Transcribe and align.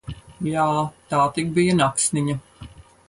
Jā, 0.45 0.63
tā 1.11 1.19
tik 1.35 1.51
bija 1.59 1.77
naksniņa! 1.83 2.39